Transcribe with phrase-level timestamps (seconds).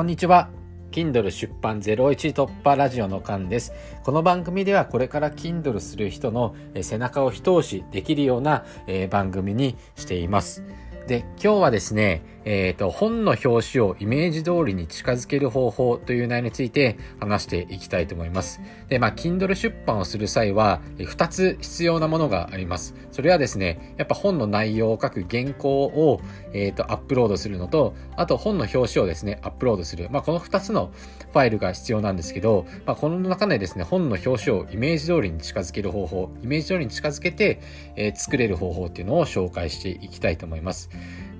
[0.00, 0.48] こんにちは。
[0.92, 3.74] Kindle 出版01突破ラジオの間です。
[4.02, 8.64] この番組ではこれから Kindle する人の背中を一押しできるような
[9.10, 10.64] 番組にしています。
[11.06, 18.60] で、今日はですね、えっ、ー、と、本の表紙をイメージ通りに近づける方法という内容について話していきたいと思います。
[18.88, 22.94] で、まあ、Kindle 出版をする際は、2つ必要なものがあります。
[23.12, 26.20] それはですね、やっぱ本の内容を書く原稿を、
[26.52, 30.08] えっ、ー、と、アップロードするのと、あと本の表紙をですね、アップロードする。
[30.10, 30.92] まあ、この2つの
[31.32, 37.60] ファイルが必要なんですけど、まあ、この中でですね、本の表紙をイメージ通りに近づける方法、イメージ通りに近づけて、
[37.96, 40.90] えー、作れる方法っていうのを紹介していきたいと思います。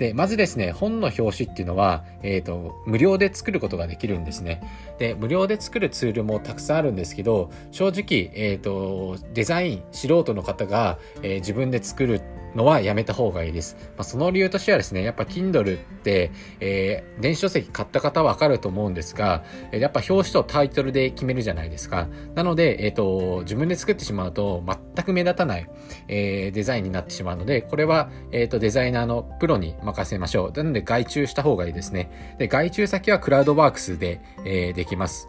[0.01, 4.63] で、まずですね、本の表紙っていうのは、えっ、ー、と、無料で作ることができるんですね。
[4.99, 12.23] で、無料で作るツールもたくさんあるんですけど、正直、えっ、ー、と、デザイン、素人の方が、えー、自分で作る
[12.55, 13.77] のはやめた方がいいです。
[13.97, 22.09] まあ、その理由としてはですね、やっぱ Kindle って、えー、電子書籍買った方はわかると思うんですが、やっぱ表紙とタイトルで決めるじゃないですか。
[22.35, 24.63] なので、えっ、ー、と、自分で作ってしまうと
[24.95, 25.69] 全く目立たない、
[26.09, 30.53] えー、デザインになってしまうので、これは、えっ、ー、と、デザイナーのプロに任せましょう。
[30.57, 32.37] なので、外注した方がいいですね。
[32.39, 35.29] で、外注先はクラウドワークスで、えー、できます。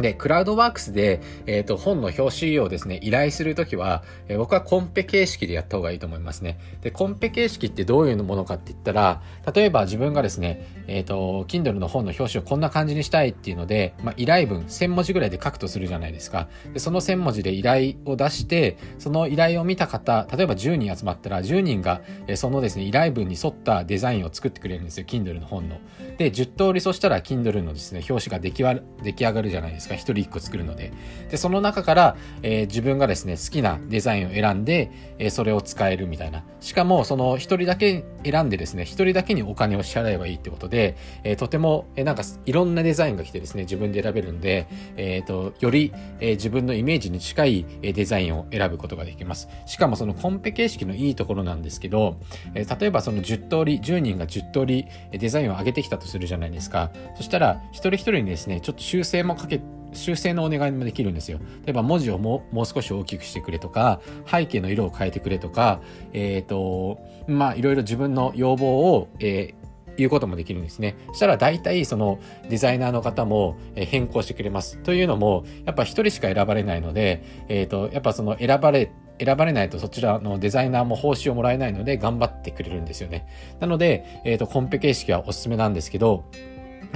[0.00, 6.58] で、クラウドワークスで、えっ、ー、と、本の表紙をですね、依頼するときは、えー、僕はコンペ形式でやった方がいいと思いますね。
[6.82, 9.22] で、コンペ形式ってどういうものかって言ったら、
[9.54, 16.48] 例えば自分がですね、えっ、ー、と、Kindle の本の表紙をこんな感じにしたいっていうので、まあ、依頼文、1000文字ぐらいで書くとするじゃないですか。
[16.72, 25.78] で、その1000文字で依頼を出して、その依頼を見た方、例えば10人集まったら、10人が、えそのですね、依頼文に沿ったデザインを作ってくれるんですよ、Kindle の本の。
[26.18, 28.58] で、10通りそしたら Kindle のですね、表紙が出来
[29.02, 29.87] 出来上がるじゃないですか。
[29.94, 30.92] 1人1個作るので。
[31.30, 36.44] で、その中から、えー、自分がですね、好きなデザインを選んで、えー、それを使えるみたいな。
[36.60, 49.48] しかも、その一人だけ選んでですね、一人だけにお金を支払えばいいってことで、えー、とても、えなんかいろんなデザインが来てですね、自分で選べるんで、えっ、と、より、え自分のイメージに近いデザインを選ぶことができます。
[49.66, 52.16] しかもそのコンペ形式のいいところなんですけど、
[52.54, 56.90] え例えばその10通り、10人が10通りデザインを上げてきたとするじゃないですか。
[57.16, 61.38] そしたら、一人一人にですね、ちょっと修正もかけて修正のお願いもできるんですよ。
[61.64, 65.80] 例えば文字をもう少し大きくしてくれとか、背景の色を変えてくれとか、
[66.12, 69.68] えっ、ー、と、まあいろいろ自分の要望を、えー
[69.98, 70.96] 言うこともできるんですね。
[71.08, 74.78] そしたら大体そのデザイナーの方も変更してくれます。
[74.78, 83.26] というのも、やっぱ一人しか選ばれないので、えっ、ー、と、やっぱその選ばれ選ばれないとそちらのデザイナーも報酬をもらえないので頑張ってくれるんですよね。
[83.58, 86.24] なので、えっ、ー、と、コンペ形式はおすすめなんですけど、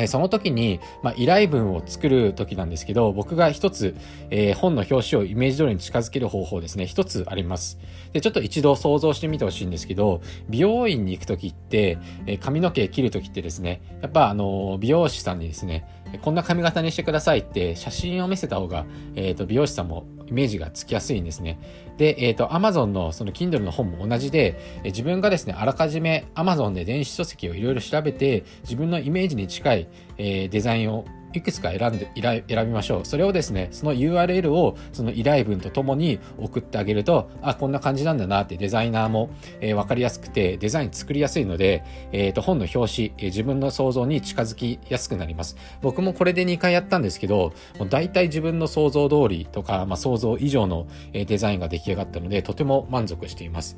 [0.06, 3.94] その時に、まあ、依頼文を作る時なんですけど、僕が一つ、
[4.30, 7.78] えー、本の表紙をイメージ通りに近づける方法ですね、一つあります。
[8.12, 15.86] で、ちょっと一度想像してみてほしいんですけど、美容院に行く時って、えー、髪の毛切る時ってですね、やっぱあの、美容師さんにですね、
[16.20, 18.84] こんな髪型にしてくださいって写真を見せた方が、
[19.14, 21.58] え、ー、と、美容師さんもイメージがつきやすいんですね。
[21.96, 33.04] で、えっ、ー、と、Amazon のその Kindle の本も同じで、え自分がですね、あらかじめ Amazon で電子書籍をいろいろ調べて、自分のイメージに近い、えー、デザインをいくつか選んで、選びましょう。
[33.04, 45.56] それをですね、その URL をその依頼文とともに送ってあげると、あ、こんな感じなんだなってデザイナーも、えー、分かりやすくて、デザイン作りやすいので、えっ、ー、と、本の表紙、えー、自分の想像に近づきやすくなります。
[45.80, 53.76] 僕もこれで2回やったんですけど、もう大体自分の想像通りとか、まあ、想像以上のデザインが出来上がったので、とても満足しています。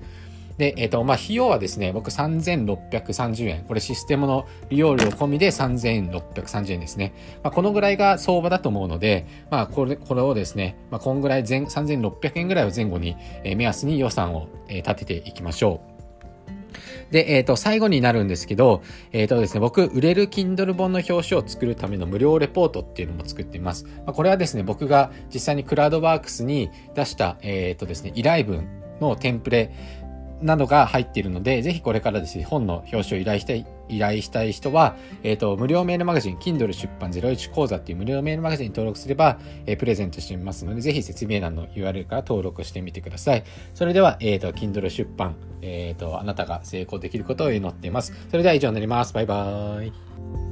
[0.58, 3.64] で、えっ、ー、と、まあ、費用はですね、僕3630円。
[3.64, 7.12] これシステムの利用料込みで3630円ですね。
[7.42, 15.94] まあ、このぐらいが相場だと思うので、まあ、これ、これをですね、まあ、こんぐらい前、3600円ぐらいを前後に、えー、目安に予算を、えー、立てていきましょう。
[17.10, 18.82] で、えっ、ー、と、最後になるんですけど、
[19.12, 23.84] えっ、ー、とですね、僕、売れる Kindle 本の表紙を作るための無料レポートっていうのも作っています。
[23.84, 28.66] まあ、これはですね、僕が実際にクラウドワークスに出した、えっ、ー、とですね、依頼文
[29.00, 29.72] のテンプレ
[30.44, 43.44] などが入っているので、ぜひこれからですね、本の表紙を依頼したい、依頼したい人は、えっ、ー、と、無料メールマガジン、Kindle 出版01講座っていう無料メールマガジンに登録すれば、えー、プレゼントしてみますので、ぜひ説明欄の URL から登録してみてください。
[43.72, 48.12] それでは、えっ、ー、と、Kindle 出版、えっ、と、あなたが成功できることを祈っています。
[48.30, 49.14] それでは以上になります。
[49.14, 50.43] バイバーイ。